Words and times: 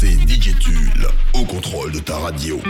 C'est 0.00 0.12
DJ 0.12 0.54
au 1.34 1.44
contrôle 1.44 1.90
de 1.90 1.98
ta 1.98 2.18
radio. 2.18 2.60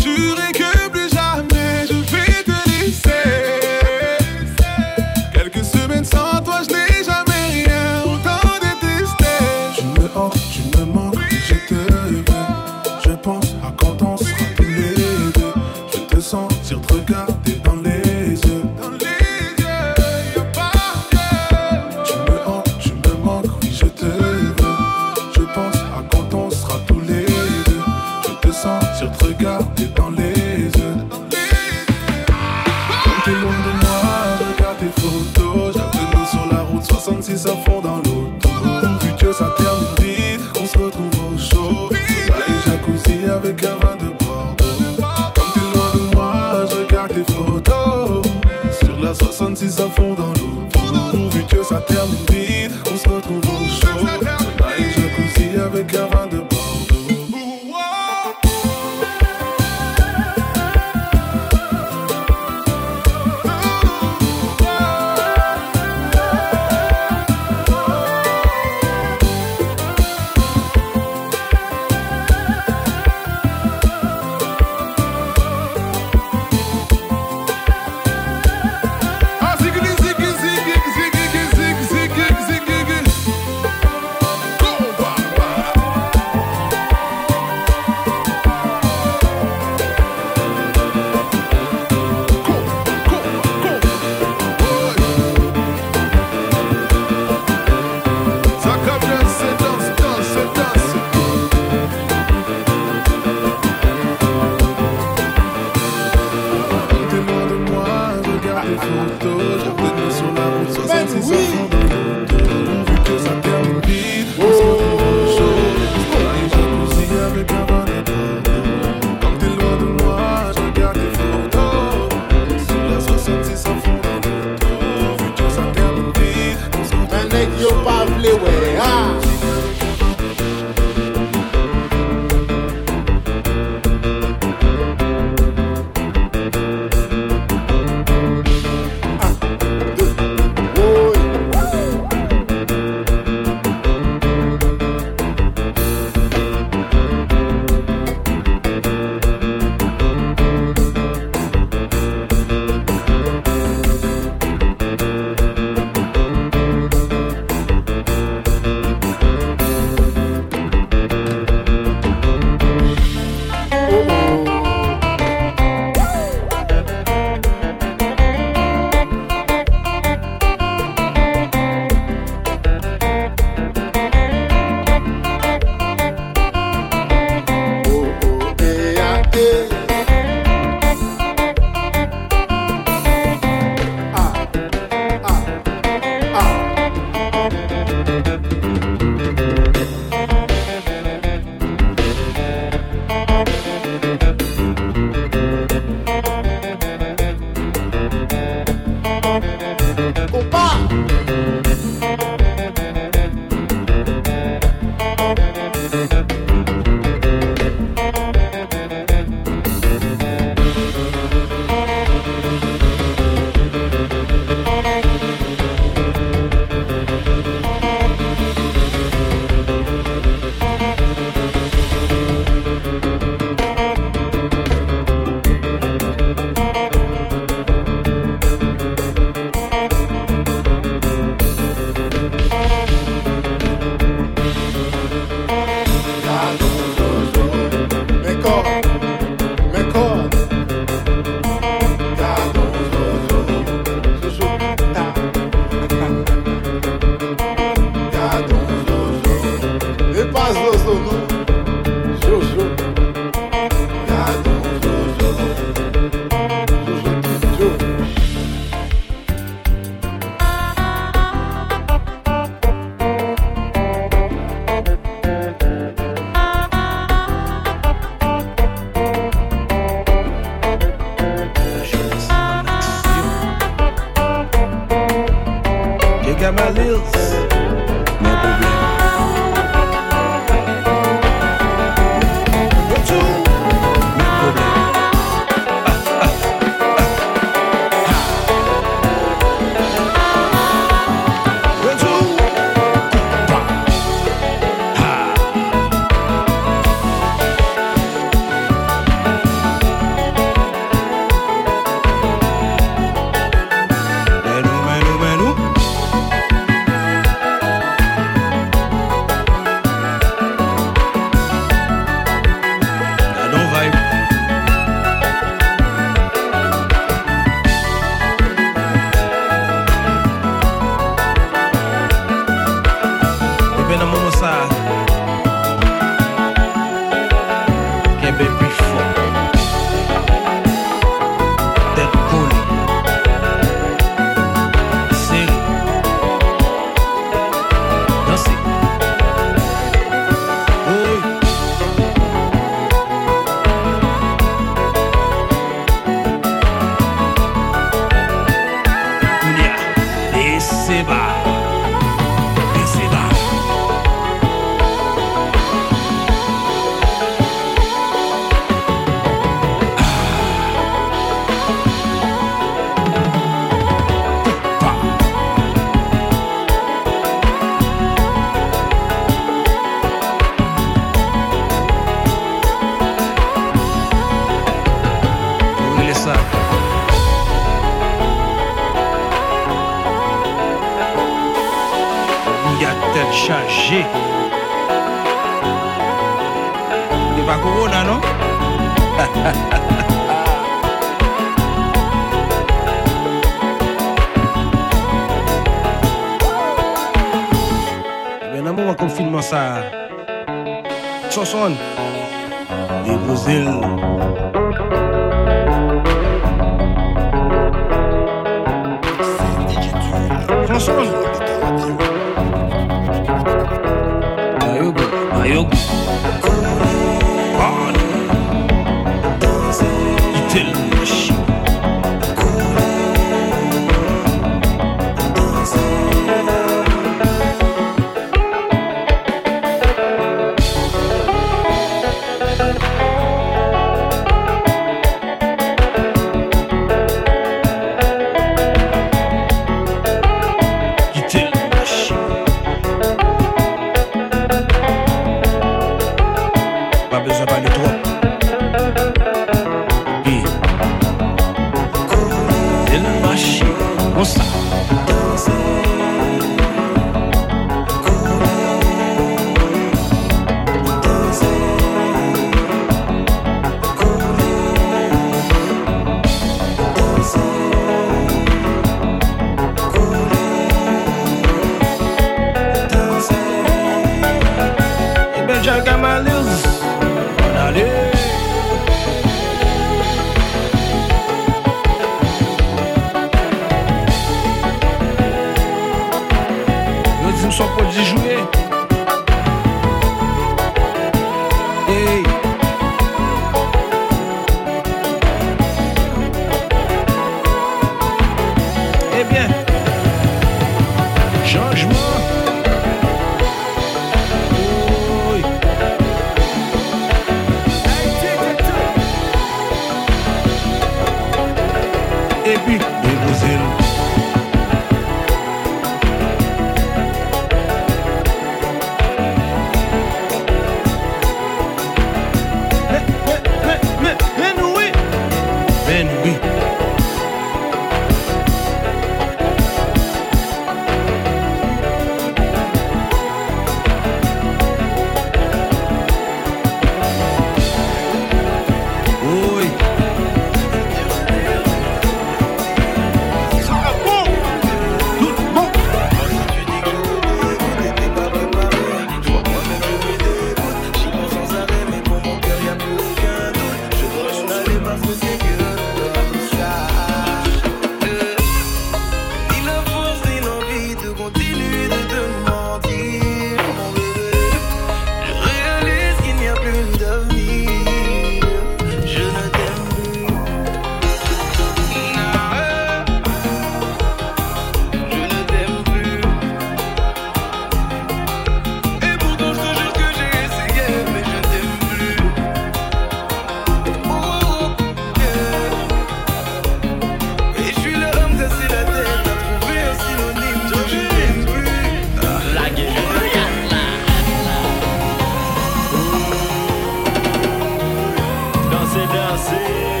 prazer. 599.31 600.00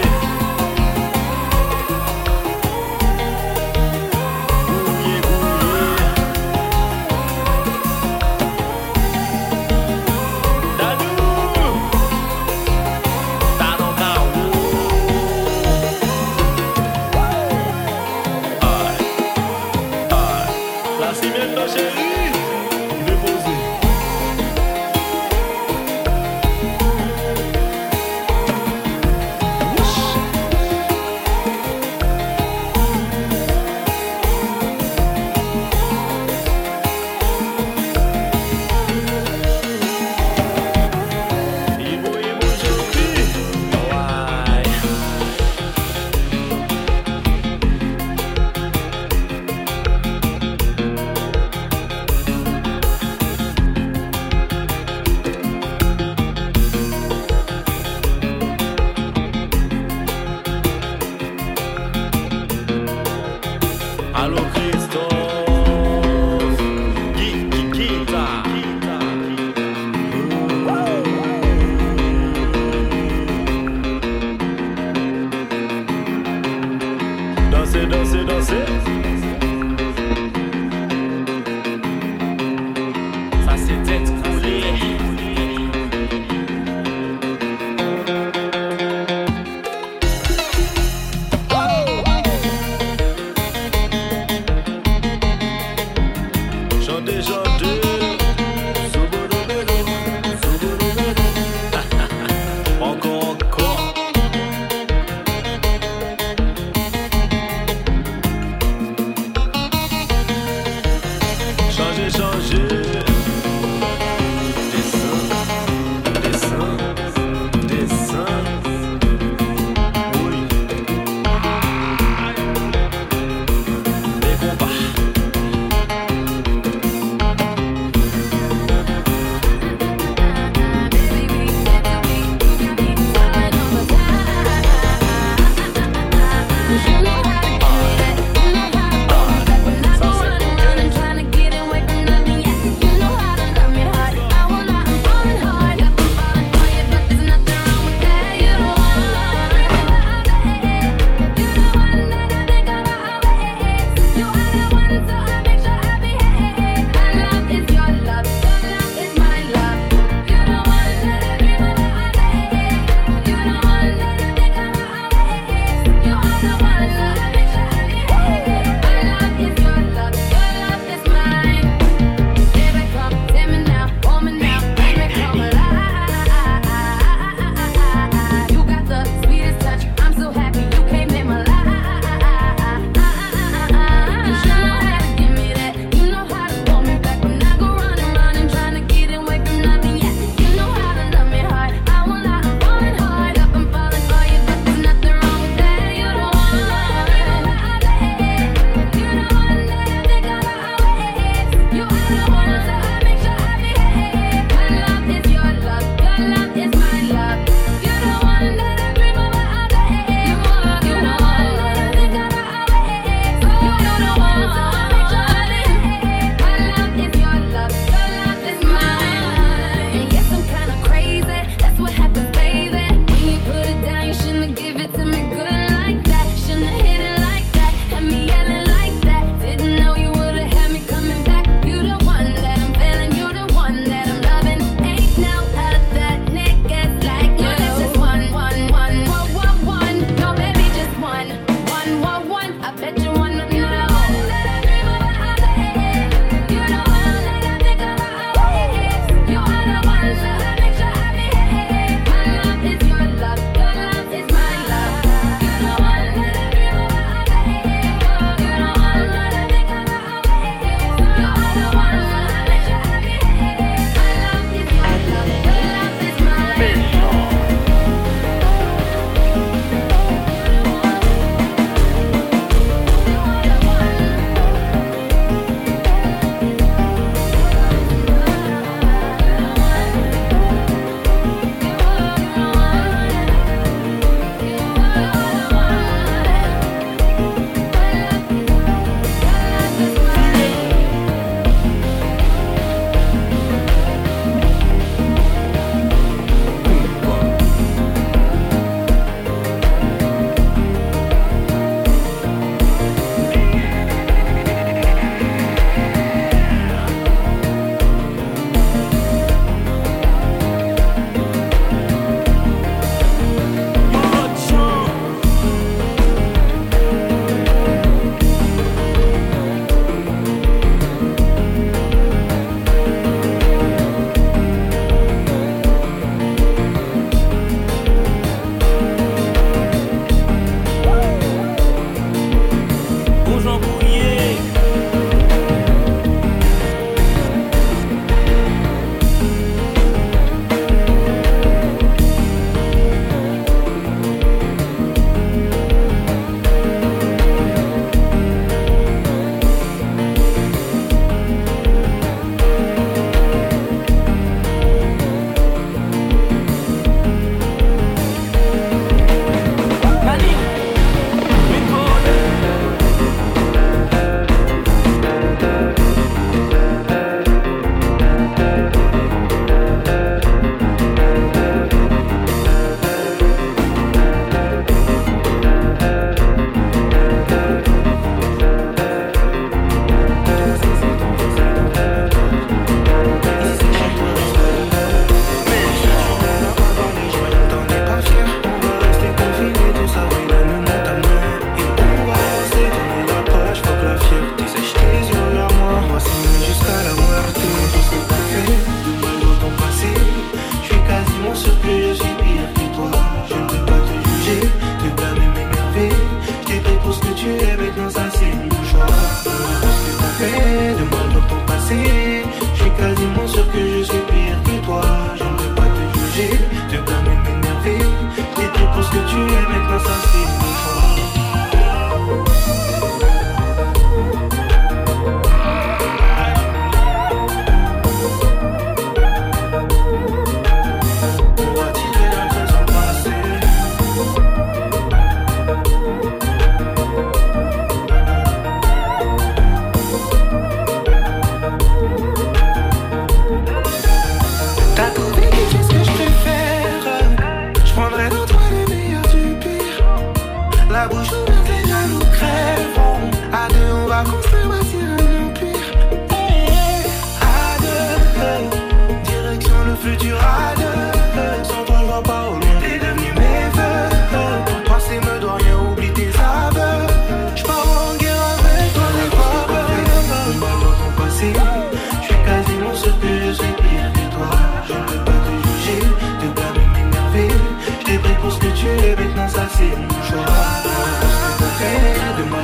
passé. 479.61 479.77
Je 480.07 480.15
rate 480.15 480.71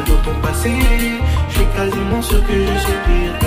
de 0.06 0.24
ton 0.24 0.40
passé. 0.42 0.74
Je 1.50 1.56
suis 1.56 1.68
quasiment 1.76 2.22
sûr 2.22 2.46
que 2.46 2.54
je 2.54 2.80
suis 2.80 2.94
pire. 3.06 3.47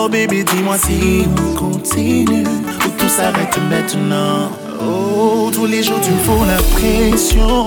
Alors, 0.00 0.08
bébé, 0.08 0.44
dis-moi 0.44 0.78
si 0.78 1.26
on 1.28 1.58
continue 1.58 2.42
ou 2.42 2.88
tout 2.96 3.08
s'arrête 3.10 3.54
maintenant. 3.68 4.50
Oh, 4.82 5.50
tous 5.52 5.66
les 5.66 5.82
jours, 5.82 6.00
tu 6.02 6.10
me 6.10 6.16
fous 6.20 6.42
la 6.46 6.56
pression 6.72 7.66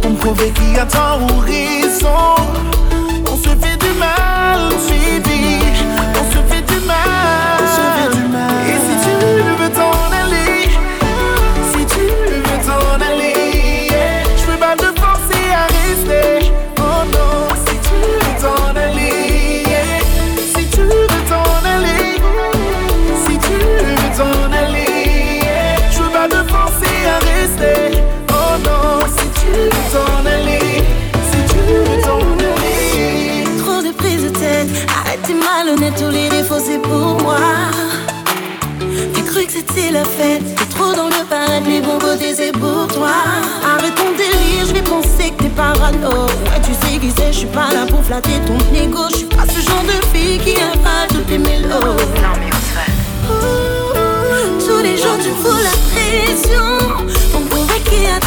pour 0.00 0.10
me 0.12 0.16
prouver 0.16 0.52
qu'il 0.52 0.74
y 0.74 0.78
a 0.78 0.86
tant 0.86 1.18
ou. 1.22 1.42
C'était 39.74 39.90
la 39.90 40.04
fête, 40.04 40.54
t'es 40.54 40.66
trop 40.66 40.92
dans 40.92 41.06
le 41.08 41.24
parade, 41.30 41.64
les 41.66 41.80
bons 41.80 41.98
côtés, 41.98 42.34
c'est 42.36 42.52
pour 42.52 42.86
toi. 42.88 43.08
Arrête 43.64 43.94
ton 43.94 44.10
délire, 44.18 44.66
je 44.66 44.74
vais 44.74 44.82
penser 44.82 45.30
que 45.30 45.44
t'es 45.44 45.48
parano. 45.48 46.26
Ouais, 46.26 46.60
tu 46.62 46.74
sais 46.74 46.98
qui 46.98 47.10
c'est, 47.16 47.32
je 47.32 47.38
suis 47.38 47.46
pas 47.46 47.72
là 47.72 47.86
pour 47.88 48.04
flatter 48.04 48.38
ton 48.46 48.58
ego. 48.76 49.04
Je 49.10 49.16
suis 49.18 49.26
pas 49.26 49.44
ce 49.48 49.60
genre 49.66 49.82
de 49.84 50.04
fille 50.14 50.38
qui 50.40 50.54
pas 50.54 51.06
toutes 51.08 51.26
tes 51.26 51.38
mélos. 51.38 51.70
Non, 51.70 52.34
mais 52.38 52.50
Tous 54.58 54.82
les 54.82 54.98
jours, 54.98 55.16
tu 55.22 55.30
fous 55.30 55.56
la 55.56 55.70
pression. 55.94 57.00
On 57.34 57.40
pourrait 57.40 57.80
qu'il 57.80 58.02
y 58.02 58.06
a 58.08 58.20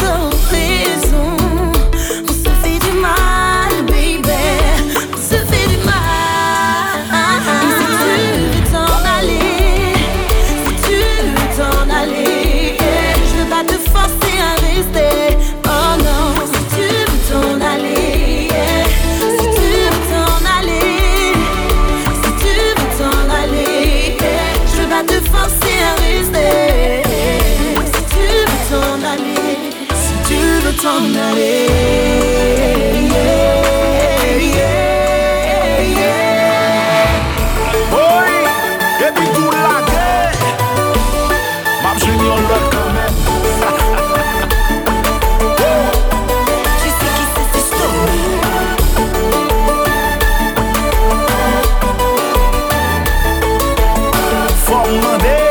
Fórmula 54.66 55.16
D. 55.18 55.45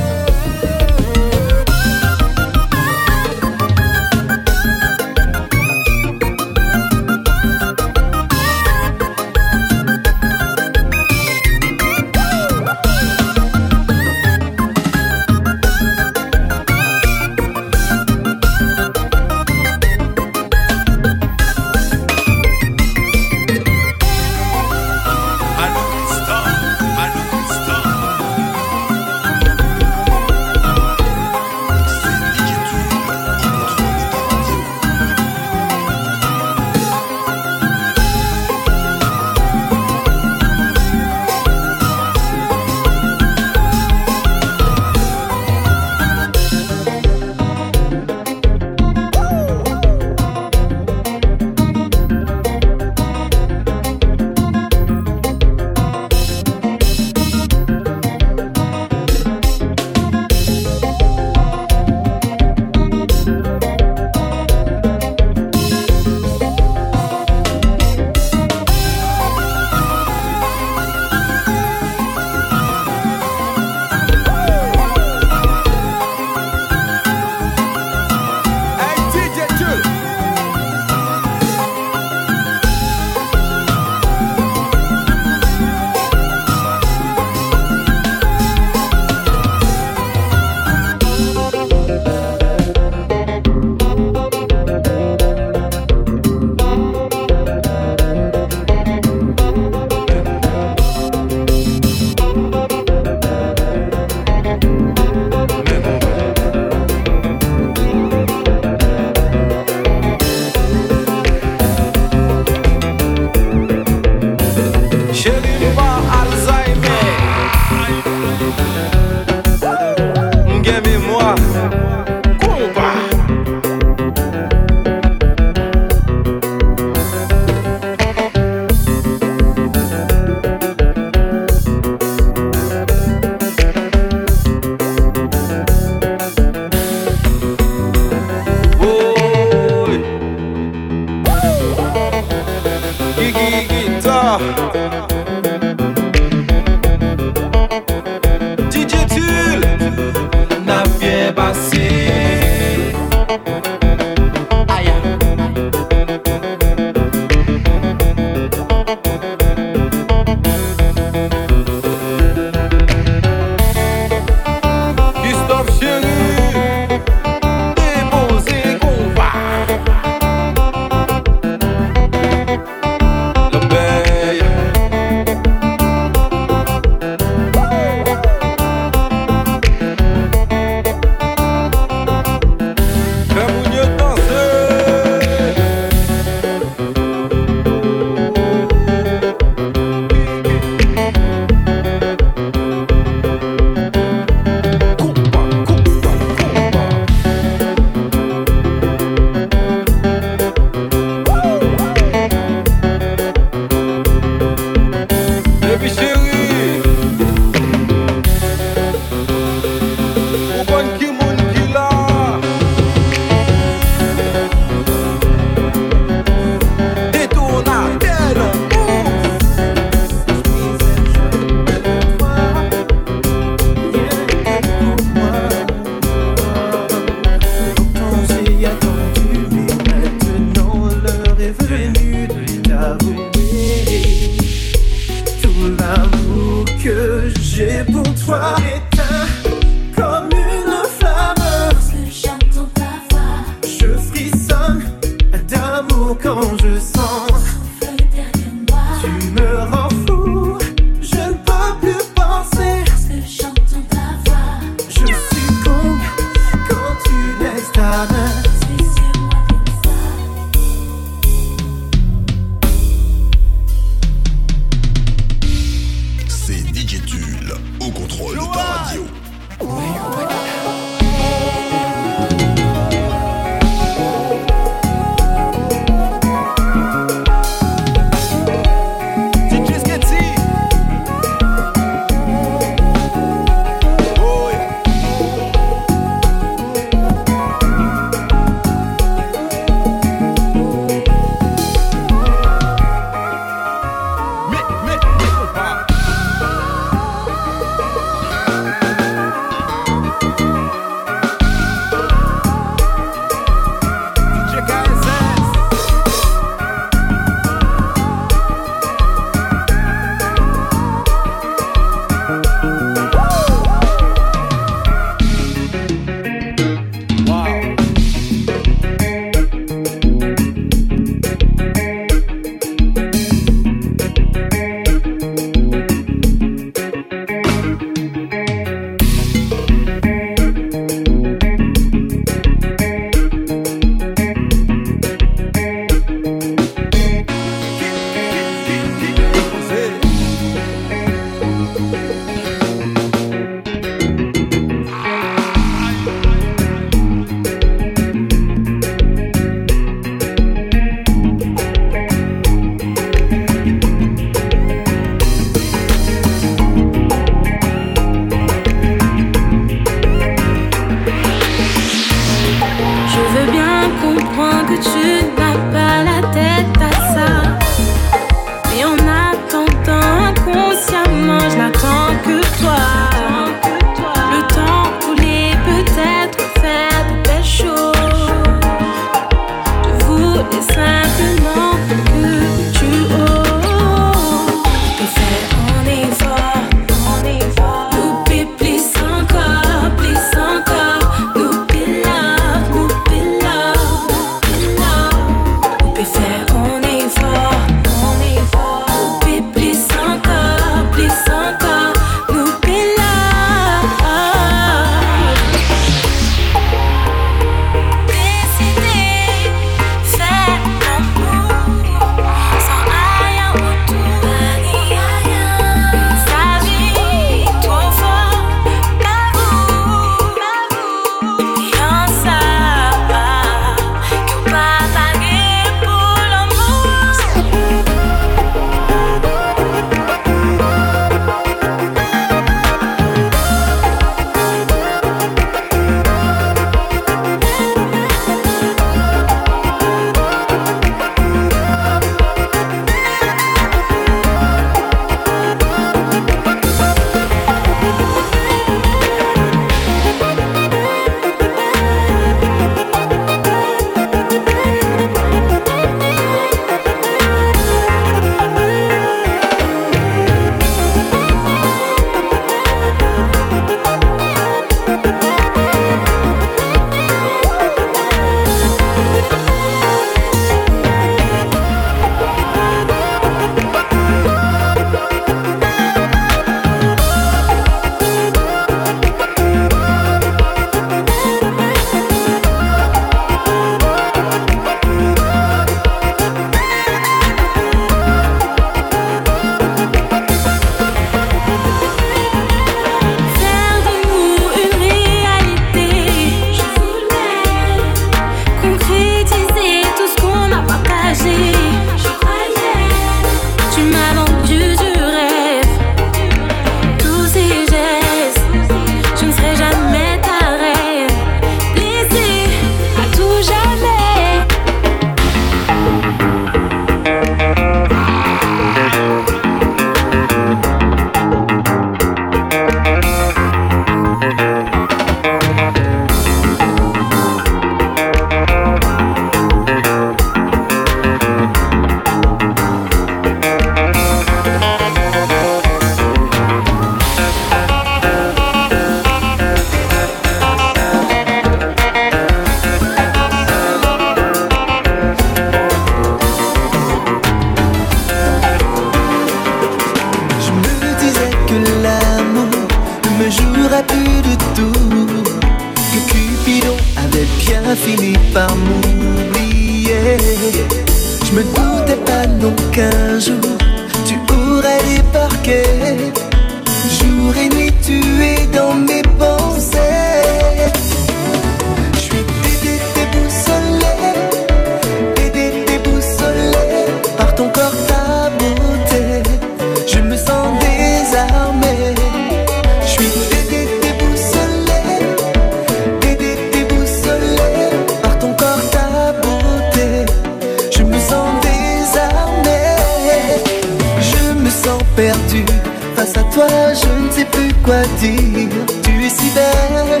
tu 598.82 599.04
es 599.04 599.10
si 599.10 599.30
belle 599.34 600.00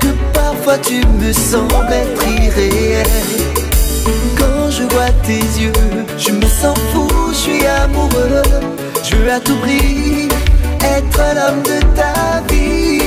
que 0.00 0.08
parfois 0.34 0.76
tu 0.78 1.00
me 1.18 1.32
sembles 1.32 1.90
être 1.90 2.28
irréel. 2.42 3.06
Quand 4.38 4.70
je 4.70 4.82
vois 4.82 5.10
tes 5.22 5.40
yeux, 5.60 5.72
je 6.18 6.32
me 6.32 6.46
sens 6.46 6.78
fou, 6.92 7.08
je 7.30 7.34
suis 7.34 7.66
amoureux, 7.66 8.42
je 9.02 9.16
veux 9.16 9.32
à 9.32 9.40
tout 9.40 9.56
prix 9.56 10.28
être 10.82 11.20
l'homme 11.34 11.62
de 11.62 11.80
ta 11.96 12.42
vie. 12.52 13.05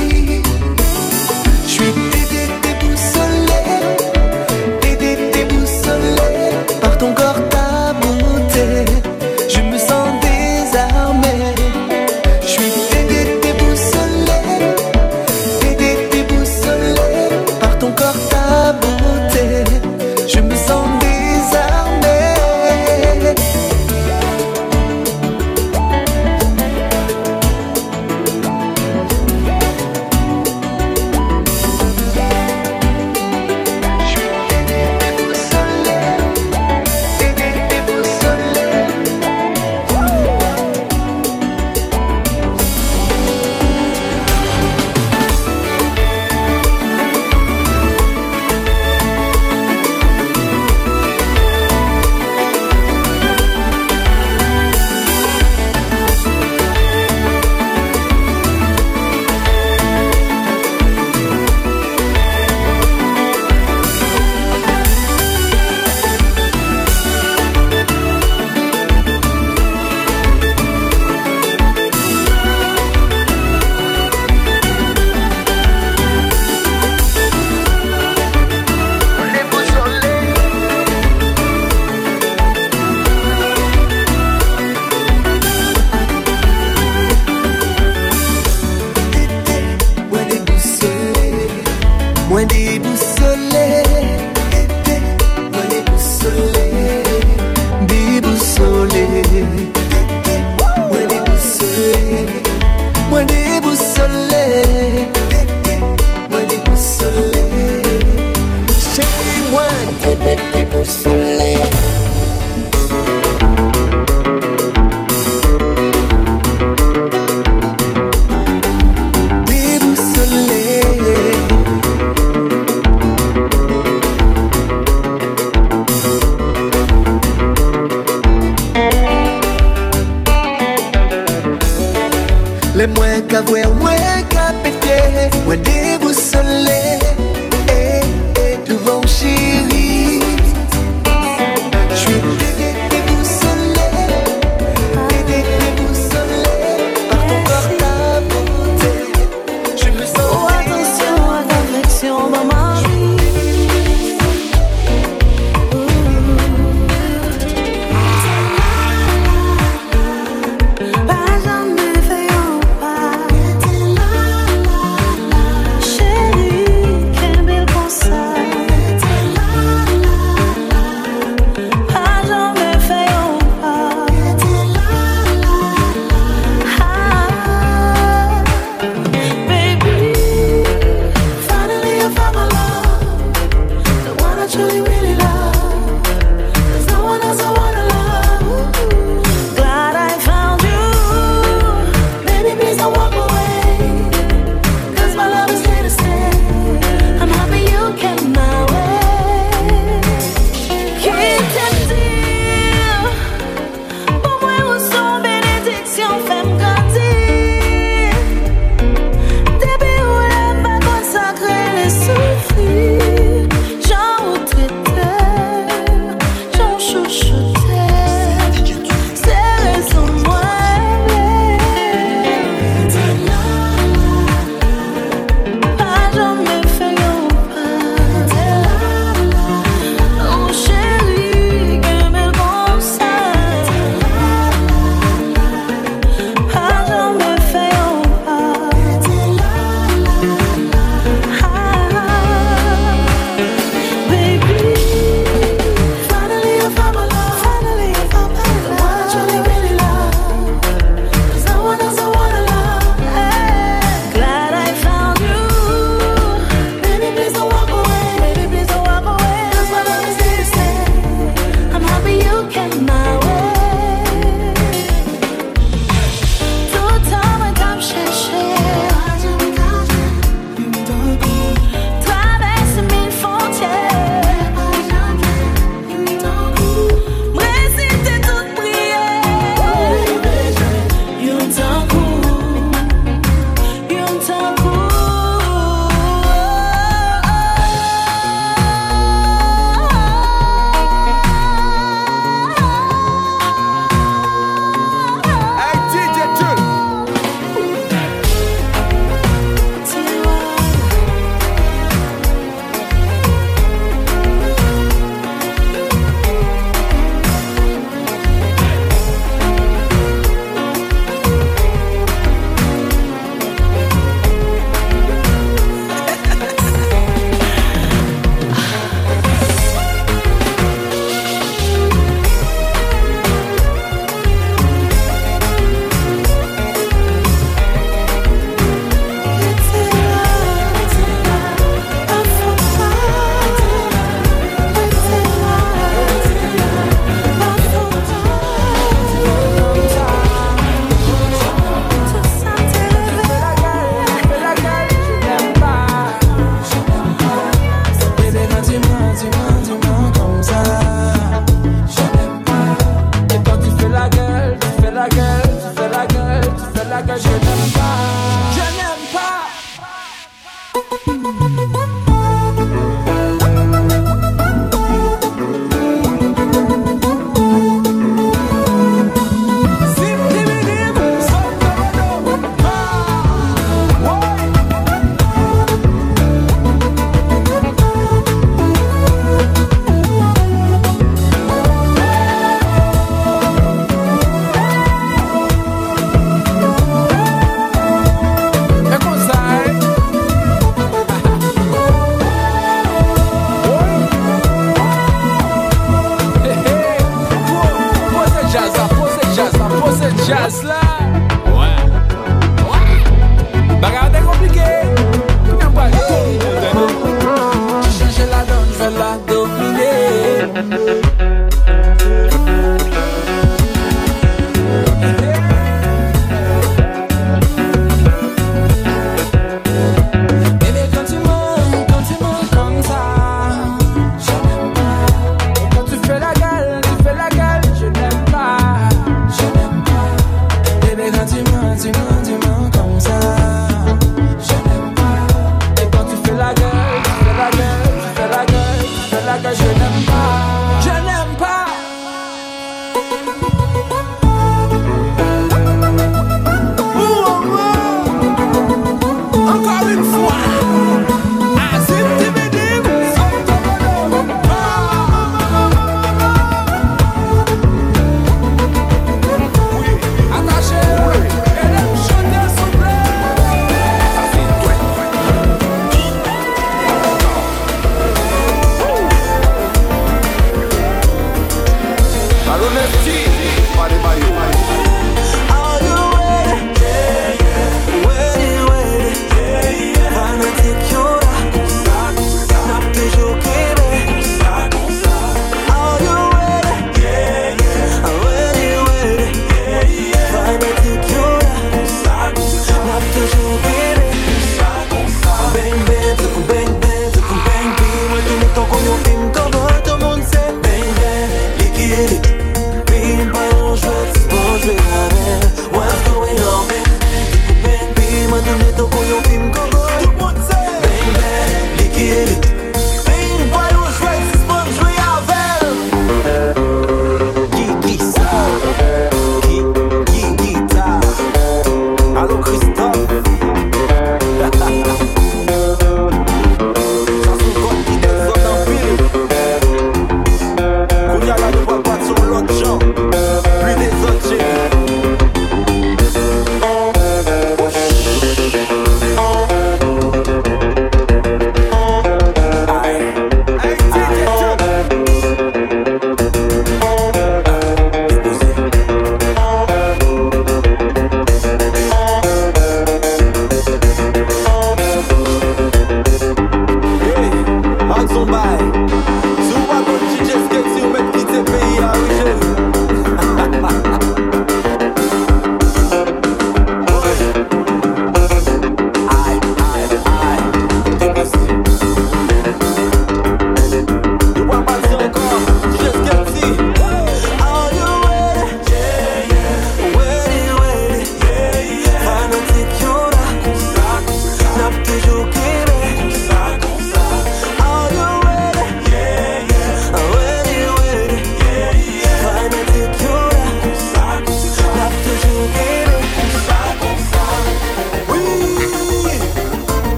going 92.40 92.48
deep 92.48 92.79